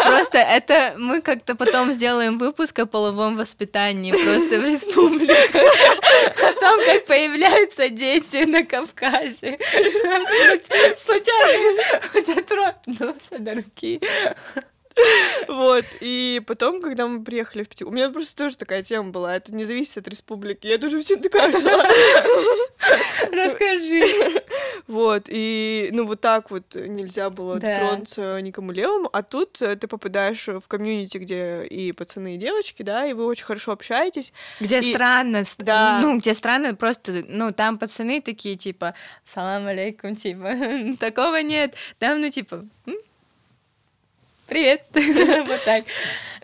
[0.04, 5.62] Просто это мы как-то потом сделаем выпуск о половом воспитании просто в республике.
[6.42, 9.58] О том, как появляются дети на Кавказе.
[10.96, 14.00] Случайно дотронулся до руки.
[15.48, 19.36] Вот, и потом, когда мы приехали в Петербург, у меня просто тоже такая тема была,
[19.36, 21.84] это не зависит от республики, я тоже все такая жила.
[23.32, 24.02] Расскажи.
[24.88, 27.78] Вот, и, ну, вот так вот нельзя было да.
[27.78, 33.06] тронуться никому левому, а тут ты попадаешь в комьюнити, где и пацаны, и девочки, да,
[33.06, 34.32] и вы очень хорошо общаетесь.
[34.60, 34.92] Где и...
[34.92, 36.00] странно, да.
[36.02, 40.50] ну, где странно просто, ну, там пацаны такие, типа, салам алейкум, типа,
[40.98, 42.64] такого нет, там, ну, типа,
[44.46, 44.84] привет,
[45.46, 45.84] вот так.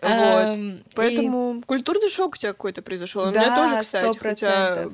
[0.01, 0.57] Вот.
[0.95, 3.23] Поэтому культурный шок у тебя какой-то произошел.
[3.23, 4.87] У меня тоже, кстати, хотя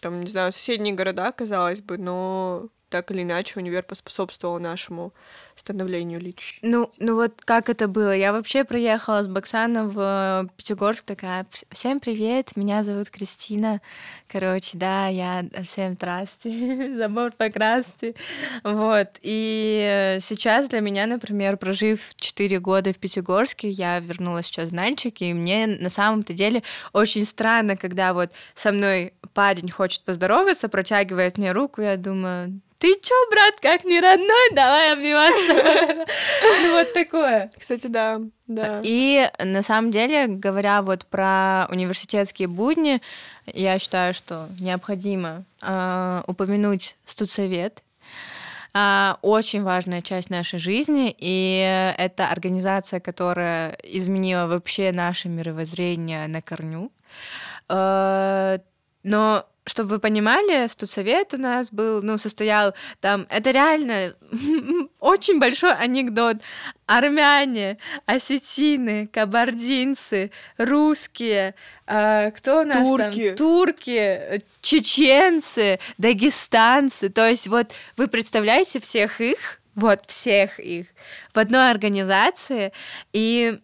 [0.00, 5.12] там, не знаю, соседние города, казалось бы, но так или иначе универ поспособствовал нашему
[5.56, 6.58] становлению личности.
[6.62, 8.14] Ну, ну вот как это было?
[8.14, 13.80] Я вообще приехала с Баксана в Пятигорск, такая, всем привет, меня зовут Кристина.
[14.28, 18.14] Короче, да, я всем здрасте, забор покрасьте.
[18.64, 19.08] Вот.
[19.22, 25.20] И сейчас для меня, например, прожив 4 года в Пятигорске, я вернулась сейчас в Нальчик,
[25.20, 31.38] и мне на самом-то деле очень странно, когда вот со мной парень хочет поздороваться, протягивает
[31.38, 36.06] мне руку, я думаю, ты чё, брат, как не родной, давай обниматься.
[36.62, 37.50] Ну вот такое.
[37.58, 38.80] Кстати, да, да.
[38.82, 43.00] И на самом деле, говоря вот про университетские будни,
[43.46, 47.82] я считаю, что необходимо э, упомянуть студсовет,
[48.72, 56.40] а, очень важная часть нашей жизни, и это организация, которая изменила вообще наше мировоззрение на
[56.40, 56.92] корню.
[57.68, 58.58] А,
[59.02, 64.14] но чтобы вы понимали, студсовет у нас был, ну, состоял там, это реально
[65.00, 66.38] очень большой анекдот.
[66.86, 71.54] Армяне, осетины, кабардинцы, русские,
[71.86, 73.28] э, кто у нас турки.
[73.28, 73.36] там?
[73.36, 77.08] Турки, чеченцы, дагестанцы.
[77.08, 80.88] То есть вот вы представляете всех их, вот всех их
[81.32, 82.72] в одной организации,
[83.12, 83.60] и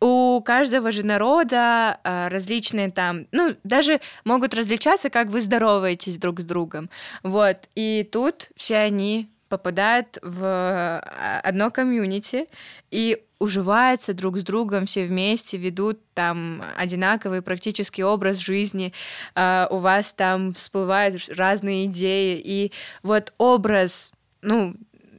[0.00, 6.40] у каждого же народа э, различные там, ну, даже могут различаться, как вы здороваетесь друг
[6.40, 6.90] с другом.
[7.22, 7.68] Вот.
[7.74, 12.46] И тут все они попадают в а, одно комьюнити
[12.90, 18.92] и уживаются друг с другом все вместе, ведут там одинаковый практический образ жизни,
[19.34, 24.74] э, у вас там всплывают разные идеи, и вот образ, ну,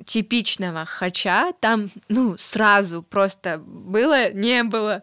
[0.05, 5.01] типичного хача там, ну, сразу просто было, не было.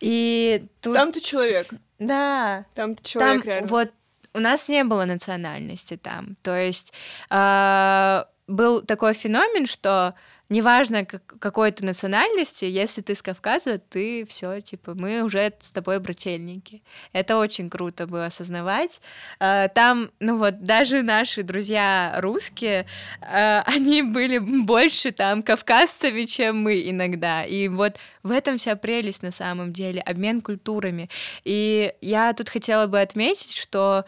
[0.00, 0.94] И тут...
[0.94, 1.68] Там ты человек.
[1.98, 2.66] Да.
[2.74, 3.68] Там ты человек, там реально.
[3.68, 3.90] Вот
[4.34, 6.36] у нас не было национальности там.
[6.42, 6.92] То есть
[7.30, 10.14] э, был такой феномен, что
[10.54, 15.70] неважно как, какой ты национальности, если ты с Кавказа, ты все, типа, мы уже с
[15.70, 16.82] тобой брательники.
[17.12, 19.00] Это очень круто было осознавать.
[19.40, 22.86] А, там, ну вот, даже наши друзья русские,
[23.20, 27.44] а, они были больше там кавказцами, чем мы иногда.
[27.44, 31.10] И вот в этом вся прелесть на самом деле, обмен культурами.
[31.44, 34.04] И я тут хотела бы отметить, что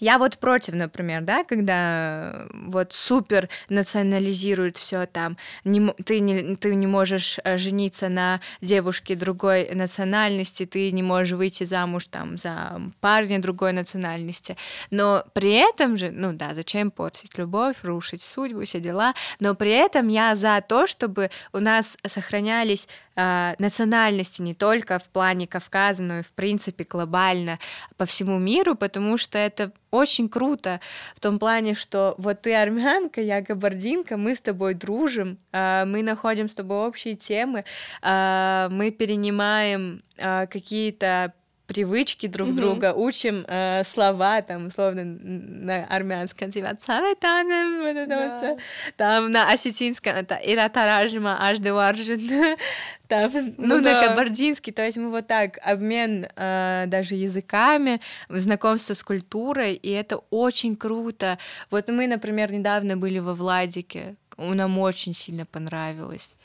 [0.00, 6.74] я вот против, например, да, когда вот супер национализируют все там, не, ты, не, ты
[6.74, 12.80] не можешь э, жениться на девушке другой национальности, ты не можешь выйти замуж там за
[13.00, 14.56] парня другой национальности,
[14.90, 19.70] но при этом же, ну да, зачем портить любовь, рушить судьбу, все дела, но при
[19.70, 26.02] этом я за то, чтобы у нас сохранялись э, национальности не только в плане Кавказа,
[26.02, 27.58] но и в принципе глобально
[27.96, 30.80] по всему миру, потому что это очень круто
[31.14, 36.02] в том плане, что вот ты армянка, я кабардинка, мы с тобой дружим, э, мы
[36.02, 37.64] находим с тобой общие темы,
[38.02, 41.34] э, мы перенимаем какие-то
[41.66, 42.54] привычки друг mm-hmm.
[42.54, 48.38] друга, учим э, слова, там, условно, на армянском, типа, цаветанем, вот это да.
[48.40, 48.58] вот,
[48.96, 52.56] там, на осетинском, это иратаражма, аждеваржин,
[53.08, 54.00] там, ну, ну да.
[54.00, 59.90] на кабардинский, то есть мы вот так, обмен э, даже языками, знакомство с культурой, и
[59.90, 61.38] это очень круто.
[61.70, 66.36] Вот мы, например, недавно были во Владике, нам очень сильно понравилось.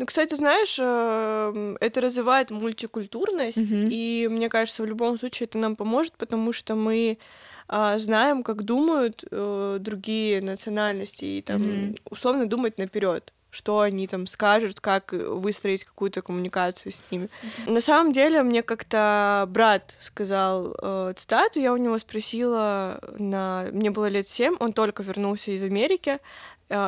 [0.00, 3.88] Ну, кстати, знаешь, эм, это развивает мультикультурность, mm-hmm.
[3.90, 7.18] и мне кажется, в любом случае это нам поможет, потому что мы
[7.68, 12.00] а, знаем, как думают э, другие национальности, и там mm-hmm.
[12.08, 17.24] условно думать наперед что они там скажут, как выстроить какую-то коммуникацию с ними.
[17.24, 17.72] Mm-hmm.
[17.72, 23.66] На самом деле, мне как-то брат сказал э, цитату, я у него спросила, на...
[23.72, 26.20] мне было лет семь, он только вернулся из Америки,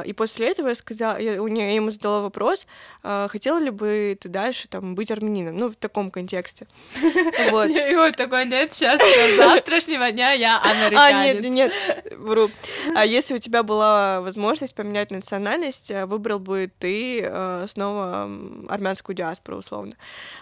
[0.05, 2.67] и после этого я сказала, я, я ему задала вопрос,
[3.03, 6.67] а, хотела ли бы ты дальше там быть армянином, ну, в таком контексте.
[7.51, 7.71] Вот.
[7.71, 11.39] И вот такой, нет, сейчас, с завтрашнего дня я американец.
[11.39, 11.73] А, нет, нет,
[12.17, 12.49] вру.
[12.95, 18.31] А если у тебя была возможность поменять национальность, э, выбрал бы ты э, снова
[18.69, 19.95] армянскую диаспору, условно.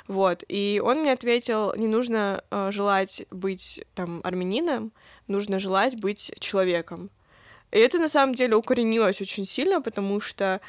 [0.06, 0.44] Вот.
[0.48, 4.92] И он мне ответил, не нужно э, желать быть там армянином,
[5.26, 7.10] нужно желать быть человеком.
[7.72, 10.60] И это на самом деле укоренилось очень сильно, потому что,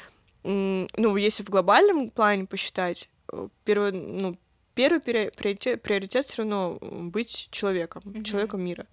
[0.44, 4.36] ну, если в глобальном плане посчитать, э, первый, ну,
[4.74, 8.24] первый приоритет, приоритет все равно быть человеком, mm-hmm.
[8.24, 8.86] человеком мира.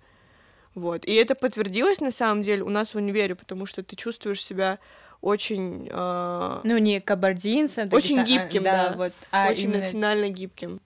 [0.76, 1.06] Вот.
[1.06, 4.80] И это подтвердилось на самом деле у нас в универе, потому что ты чувствуешь себя
[5.22, 5.88] очень...
[5.92, 6.62] Э...
[6.64, 7.90] Ну, не кабардинцем.
[7.92, 8.90] Очень гибким, да.
[8.90, 8.96] да.
[8.96, 9.80] Вот, а очень именно...
[9.80, 10.80] национально гибким.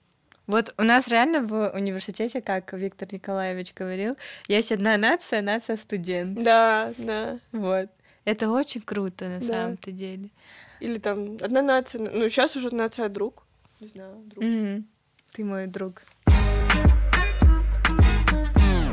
[0.46, 4.16] Вот у нас реально в университете, как Виктор Николаевич говорил,
[4.46, 6.42] есть одна нация, нация студент.
[6.42, 7.38] Да, да.
[7.52, 7.88] Вот.
[8.26, 9.46] Это очень круто на Да.
[9.46, 10.28] самом-то деле.
[10.80, 13.44] Или там одна нация, ну сейчас уже нация друг.
[13.80, 14.44] Не знаю, друг.
[14.44, 14.86] Мгм.
[15.32, 16.02] Ты мой друг.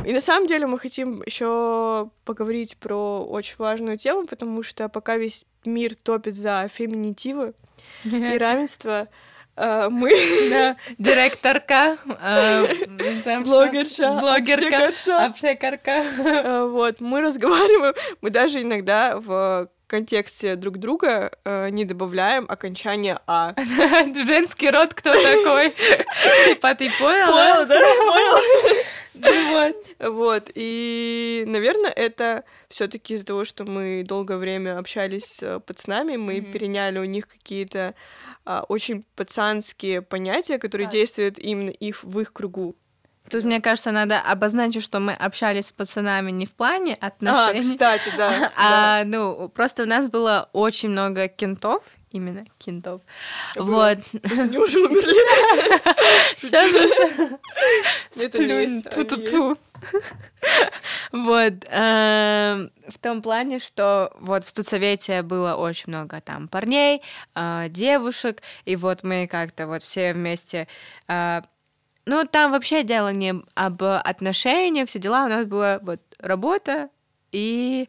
[0.06, 5.18] И на самом деле мы хотим еще поговорить про очень важную тему, потому что пока
[5.18, 7.54] весь мир топит за феминитивы
[8.06, 9.10] и равенство,
[9.90, 10.12] мы
[10.50, 12.66] Да, директорка, э,
[13.44, 16.04] блогерша, блогерка, аптекарка.
[16.18, 23.20] Э, Вот, мы разговариваем, мы даже иногда в контексте друг друга э, не добавляем окончание
[23.28, 23.54] «а».
[24.26, 25.72] Женский род кто такой?
[26.46, 27.28] Типа, ты понял?
[27.28, 27.80] Понял, да?
[27.80, 28.78] Понял?
[29.14, 29.76] Вот.
[30.00, 36.16] Вот, и, наверное, это все таки из-за того, что мы долгое время общались с пацанами,
[36.16, 37.94] мы переняли у них какие-то
[38.46, 40.92] а, очень пацанские понятия, которые Да.
[40.92, 42.76] действуют именно их в их кругу.
[43.30, 47.74] Тут, мне кажется, надо обозначить, что мы общались с пацанами не в плане А, отношений,
[47.74, 48.30] кстати, да.
[48.40, 48.52] да.
[48.58, 53.02] а, ну, просто у нас было очень много кентов, именно кентов.
[53.56, 53.66] Было.
[53.66, 54.22] Вот.
[54.38, 55.14] Они уже умерли.
[56.42, 57.40] Сейчас
[58.16, 59.58] Это Сплюнь, ту-ту-ту.
[61.12, 61.54] Вот.
[61.70, 67.02] эм, В том плане, что вот в студсовете было очень много там парней,
[67.36, 70.68] э, девушек, и вот мы как-то вот все вместе...
[71.08, 71.42] э,
[72.06, 75.26] Ну, там вообще дело не об отношениях, все дела.
[75.26, 76.90] У нас была вот работа
[77.32, 77.88] и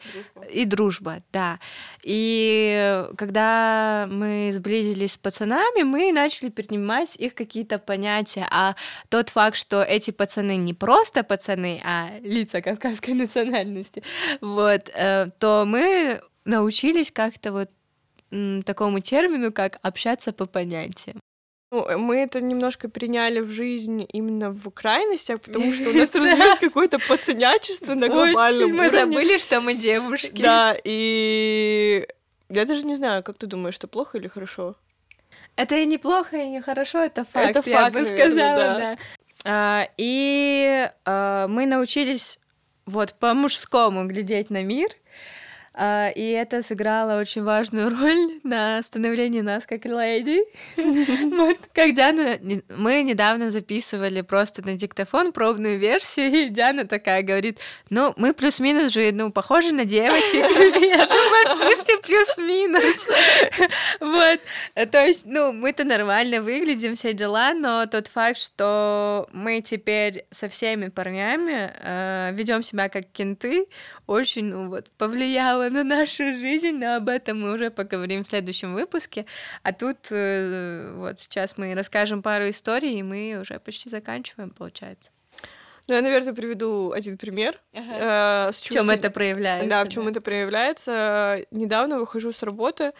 [0.50, 1.58] и дружба, да.
[2.02, 8.46] И когда мы сблизились с пацанами, мы начали перенимать их какие-то понятия.
[8.50, 8.74] А
[9.08, 14.02] тот факт, что эти пацаны не просто пацаны, а лица кавказской национальности,
[14.40, 17.70] вот, э, то мы научились как-то вот
[18.64, 21.20] такому термину, как общаться по понятиям.
[21.72, 26.14] Ну, э, мы это немножко приняли в жизнь именно в крайностях, потому что у нас
[26.14, 29.00] развилось какое-то пацанячество на глобальном Очень мы уровне.
[29.00, 30.42] забыли, что мы девушки.
[30.42, 32.06] Да, и
[32.50, 34.76] я даже не знаю, как ты думаешь, это плохо или хорошо?
[35.56, 38.78] Это и неплохо, и нехорошо, это факт, Это я факт, бы наверное, сказала, да.
[38.78, 38.98] да.
[39.44, 42.38] А, и а, мы научились
[42.84, 44.90] вот по-мужскому глядеть на мир,
[45.74, 50.42] и это сыграло очень важную роль на становлении нас как леди.
[51.72, 57.58] Как Диана, мы недавно записывали просто на диктофон пробную версию, и Диана такая говорит,
[57.90, 60.42] ну, мы плюс-минус же, ну, похожи на девочек.
[60.80, 63.08] Я думаю, в смысле плюс-минус?
[64.00, 64.40] Вот,
[64.90, 70.48] то есть, ну, мы-то нормально выглядим, все дела, но тот факт, что мы теперь со
[70.48, 73.66] всеми парнями ведем себя как кенты,
[74.12, 78.74] очень, ну, вот, повлияло на нашу жизнь, но об этом мы уже поговорим в следующем
[78.74, 79.26] выпуске.
[79.62, 85.10] А тут э, вот сейчас мы расскажем пару историй, и мы уже почти заканчиваем, получается.
[85.88, 87.58] Ну, я, наверное, приведу один пример.
[87.72, 89.68] Э, с В чего чем это проявляется?
[89.68, 91.44] Да, в чем это проявляется.
[91.50, 92.92] Недавно выхожу с работы,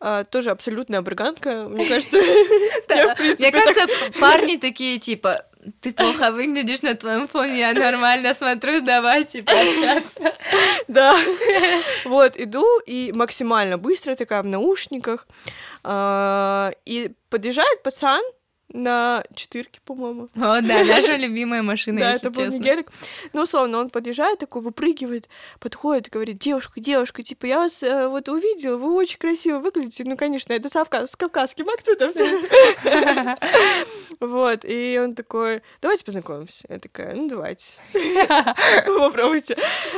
[0.00, 1.68] э, тоже абсолютная бриганка.
[1.68, 2.16] Мне кажется,
[2.88, 3.86] в Мне кажется,
[4.18, 5.46] парни такие, типа,
[5.80, 10.32] ты плохо выглядишь на твоем фоне, я нормально смотрю, давай, типа, общаться.
[10.88, 11.16] Да.
[12.04, 15.26] Вот, иду и максимально быстро такая в наушниках.
[15.82, 18.22] а, И подъезжает пацан
[18.74, 20.28] на четырке, по-моему.
[20.34, 22.90] О, да, наша любимая машина, Да, это был не гелик.
[23.32, 25.28] Ну, условно, он подъезжает, такой выпрыгивает,
[25.60, 30.02] подходит, говорит, девушка, девушка, типа, я вас э, вот увидел, вы очень красиво выглядите.
[30.04, 32.10] Ну, конечно, это с, авка- с кавказским акцентом.
[34.20, 36.66] Вот, и он такой, давайте познакомимся.
[36.68, 37.64] Я такая, ну, давайте.
[38.86, 39.56] Попробуйте.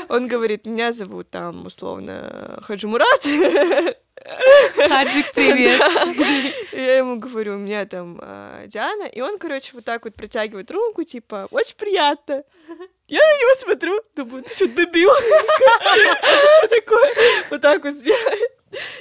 [0.09, 3.27] Он говорит, меня зовут там, условно, Хаджи Мурат.
[4.25, 5.81] Хаджик, привет.
[6.73, 10.71] Я ему говорю, у меня там а, Диана, и он, короче, вот так вот протягивает
[10.71, 12.43] руку, типа, очень приятно.
[13.09, 15.11] Я на него смотрю, думаю, ты что, дебил?
[15.13, 17.11] Что такое?
[17.51, 18.41] Вот так вот сделай.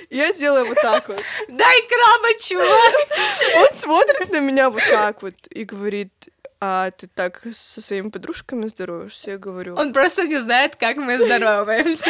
[0.10, 1.22] Я делаю вот так вот.
[1.48, 2.94] Дай краба, чувак.
[3.58, 6.12] Он смотрит на меня вот так вот и говорит,
[6.62, 9.32] а ты так со своими подружками здороваешься?
[9.32, 12.06] Я говорю, Он просто не знает, как мы здороваемся.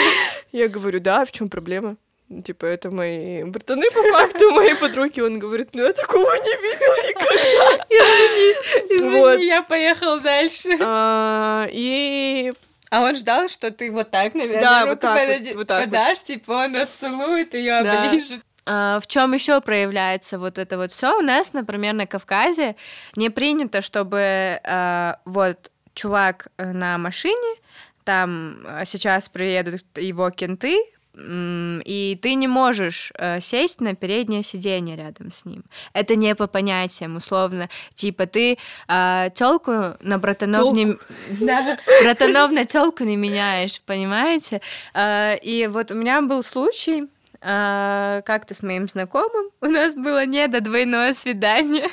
[0.51, 1.95] я говорю, да, в чем проблема?
[2.43, 5.19] Типа, это мои братаны, по факту, мои подруги.
[5.21, 7.85] Он говорит, ну я такого не видел никогда.
[7.89, 9.39] Извини, извини, Вот.
[9.39, 10.69] я поехал дальше.
[10.81, 12.51] А, И
[12.89, 15.81] А он ждал, что ты вот так, наверное, Да, руку вот так вот, вот так
[15.81, 15.91] вот.
[15.91, 18.03] подашь, типа он расцелует ее, Да.
[18.09, 18.41] оближет.
[18.65, 21.19] А, в чем еще проявляется вот это вот все?
[21.19, 22.75] У нас, например, на Кавказе
[23.15, 27.55] не принято, чтобы а, вот чувак э, на машине,
[28.03, 30.79] там а, сейчас приедут его кенты,
[31.17, 35.63] и ты не можешь э, сесть на переднее сиденье рядом с ним.
[35.93, 37.69] Это не по понятиям, условно.
[37.95, 38.57] Типа ты
[38.87, 40.97] э, телку на братанов не...
[41.39, 44.61] Да, братанов на телку не меняешь, понимаете?
[44.93, 47.07] Э, и вот у меня был случай,
[47.41, 51.89] э, как-то с моим знакомым, у нас было не до двойное свидание.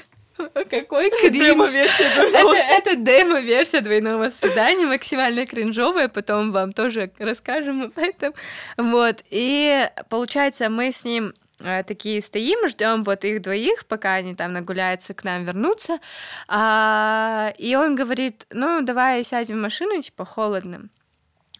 [0.70, 1.70] Какой кринж.
[1.74, 8.34] Это, демо-версия двойного свидания, максимально кринжовая, потом вам тоже расскажем об этом.
[8.76, 14.34] Вот, и получается, мы с ним э, такие стоим, ждем вот их двоих, пока они
[14.34, 15.98] там нагуляются, к нам вернутся.
[16.48, 20.88] А, и он говорит, ну, давай сядем в машину, типа, холодно.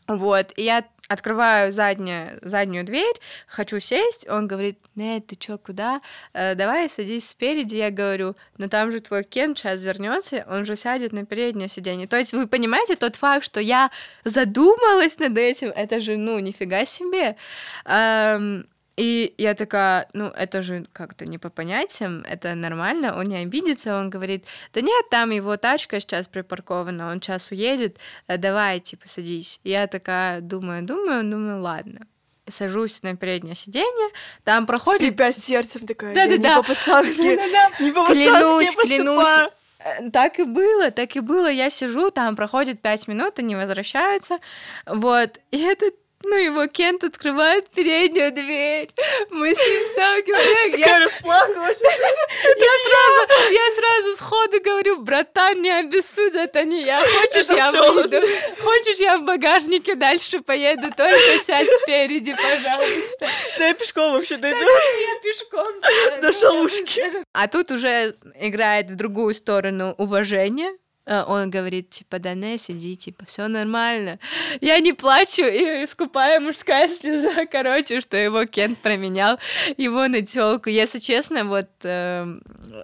[0.09, 3.15] Вот, и я открываю заднюю, заднюю дверь,
[3.47, 6.01] хочу сесть, он говорит, нет, ты чё, куда?
[6.33, 10.77] Э, давай садись спереди, я говорю, но там же твой Кен сейчас вернется, он же
[10.77, 12.07] сядет на переднее сиденье.
[12.07, 13.91] То есть вы понимаете, тот факт, что я
[14.25, 17.37] задумалась над этим, это же, ну, нифига себе.
[17.85, 18.67] Эм,
[18.97, 23.99] и я такая, ну, это же как-то не по понятиям, это нормально, он не обидится,
[23.99, 29.09] он говорит, да нет, там его тачка сейчас припаркована, он сейчас уедет, э, давай, типа,
[29.09, 29.61] садись.
[29.65, 32.07] И я такая думаю, думаю, думаю, ладно.
[32.49, 34.09] Сажусь на переднее сиденье,
[34.45, 35.03] там проходит...
[35.03, 36.49] Скрипя сердцем такая, да, да, да.
[36.49, 41.51] не по-пацански, не по-пацански Клянусь, клянусь, э, так и было, так и было.
[41.51, 44.39] Я сижу, там проходит пять минут, они возвращаются,
[44.87, 48.91] вот, и этот ну, его Кент открывает переднюю дверь.
[49.31, 50.79] Мы с ним сталкиваемся.
[50.79, 51.79] Я расплакалась.
[51.81, 57.05] Я сразу, я сразу сходу говорю, братан, не обессудь, это не я.
[57.05, 58.21] Хочешь, я выйду?
[58.61, 60.89] Хочешь, я в багажнике дальше поеду?
[60.97, 63.29] Только сядь спереди, пожалуйста.
[63.59, 64.59] Да я пешком вообще дойду.
[64.59, 66.21] я пешком.
[66.21, 67.03] До шалушки.
[67.33, 70.73] А тут уже играет в другую сторону уважение
[71.07, 74.19] он говорит, типа, да не, сиди, типа, все нормально.
[74.61, 79.39] Я не плачу, и скупая мужская слеза, короче, что его Кент променял
[79.77, 80.69] его на телку.
[80.69, 81.69] Если честно, вот...
[81.83, 82.27] Э,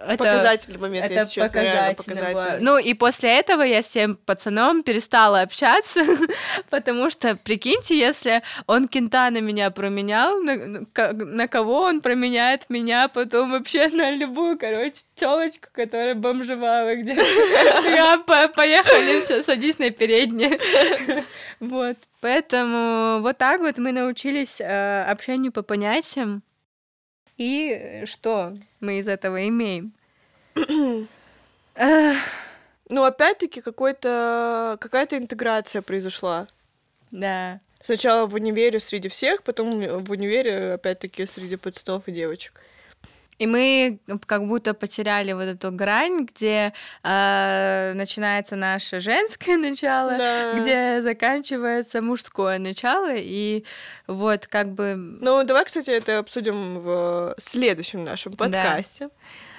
[0.05, 2.59] это, показательный момент, это если честно, реально показательный.
[2.59, 6.01] Ну, и после этого я с тем пацаном перестала общаться,
[6.69, 13.07] потому что, прикиньте, если он Кента на меня променял, на, на кого он променяет меня
[13.07, 17.21] потом вообще на любую, короче, телочку, которая бомжевала где-то
[18.17, 20.57] по поехали, все, садись на переднее.
[21.59, 21.97] Вот.
[22.21, 26.41] Поэтому вот так вот мы научились э, общению по понятиям.
[27.37, 29.93] И что мы из этого имеем?
[32.91, 36.47] Ну, опять-таки, какой-то какая-то интеграция произошла.
[37.11, 37.59] Да.
[37.81, 42.59] Сначала в универе среди всех, потом в универе, опять-таки, среди пацанов и девочек.
[43.39, 46.73] И мы как будто потеряли вот эту грань, где
[47.03, 50.53] э, начинается наше женское начало, да.
[50.59, 53.63] где заканчивается мужское начало, и
[54.07, 54.95] вот как бы...
[54.95, 59.09] Ну, давай, кстати, это обсудим в следующем нашем подкасте,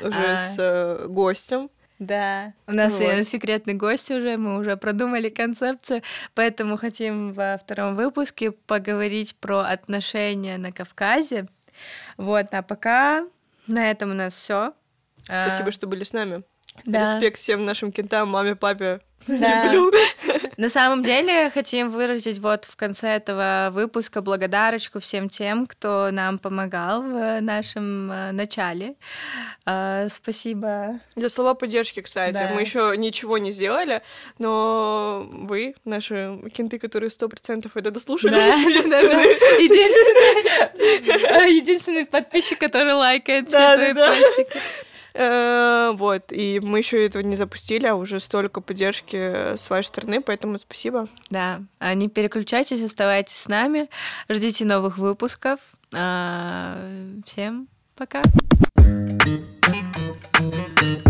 [0.00, 0.08] да.
[0.08, 0.36] уже а...
[0.36, 1.70] с э, гостем.
[1.98, 3.26] Да, у нас вот.
[3.26, 6.02] секретный гость уже, мы уже продумали концепцию,
[6.34, 11.46] поэтому хотим во втором выпуске поговорить про отношения на Кавказе.
[12.16, 13.26] Вот, а пока
[13.66, 14.72] на этом у нас все.
[15.24, 15.72] Спасибо, а...
[15.72, 16.42] что были с нами.
[16.84, 17.00] Да.
[17.00, 19.00] Респект всем нашим кентам, маме, папе.
[19.26, 19.72] Да.
[19.72, 19.98] Люблю.
[20.60, 26.38] На самом деле хотим выразить вот в конце этого выпуска благодарочку всем тем, кто нам
[26.38, 28.96] помогал в нашем э, начале.
[29.64, 31.00] А, спасибо.
[31.16, 32.34] За слова поддержки, кстати.
[32.34, 32.50] Да.
[32.54, 34.02] Мы еще ничего не сделали,
[34.38, 38.32] но вы, наши кенты, которые сто процентов это дослушали.
[38.32, 38.48] Да,
[38.90, 39.22] да, да.
[39.62, 44.60] Единственный, единственный подписчик, который лайкает все твои постики.
[45.14, 50.20] Э, вот, и мы еще этого не запустили, а уже столько поддержки с вашей стороны,
[50.20, 51.08] поэтому спасибо.
[51.30, 53.88] Да, а не переключайтесь, оставайтесь с нами,
[54.28, 55.60] ждите новых выпусков.
[55.94, 56.78] А,
[57.26, 58.22] всем пока.
[60.40, 61.09] thank you